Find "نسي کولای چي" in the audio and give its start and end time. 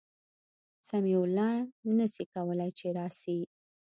1.97-2.87